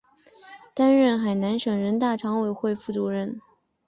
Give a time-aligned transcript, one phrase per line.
[0.73, 3.39] 担任海南省人大常委会副主任。